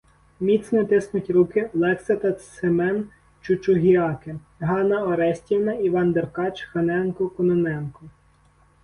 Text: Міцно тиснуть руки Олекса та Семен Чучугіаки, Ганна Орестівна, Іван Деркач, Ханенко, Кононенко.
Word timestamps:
Міцно 0.39 0.85
тиснуть 0.85 1.29
руки 1.29 1.69
Олекса 1.75 2.15
та 2.15 2.33
Семен 2.39 3.09
Чучугіаки, 3.41 4.35
Ганна 4.59 5.03
Орестівна, 5.03 5.73
Іван 5.73 6.11
Деркач, 6.11 6.61
Ханенко, 6.63 7.29
Кононенко. 7.29 8.01